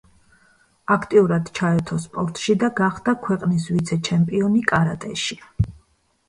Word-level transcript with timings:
აქტიურად 0.93 1.51
ჩაერთო 1.59 1.97
სპორტში 2.05 2.55
და 2.63 2.69
გახდა 2.79 3.15
ქვეყნის 3.27 3.69
ვიცე-ჩემპიონი 3.75 4.65
კარატეში. 4.73 5.39